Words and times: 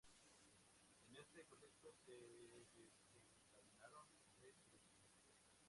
En 1.05 1.13
este 1.15 1.43
contexto, 1.45 1.93
se 2.03 2.11
desencadenaron 2.11 4.07
tres 4.39 4.55
crisis. 4.65 5.05